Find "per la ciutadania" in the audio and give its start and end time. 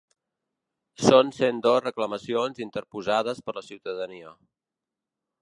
3.51-4.35